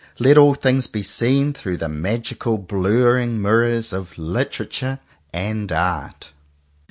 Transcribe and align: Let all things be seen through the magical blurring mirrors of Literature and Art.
Let 0.17 0.35
all 0.35 0.55
things 0.55 0.87
be 0.87 1.03
seen 1.03 1.53
through 1.53 1.77
the 1.77 1.87
magical 1.87 2.57
blurring 2.57 3.39
mirrors 3.39 3.93
of 3.93 4.17
Literature 4.17 4.97
and 5.31 5.71
Art. 5.71 6.31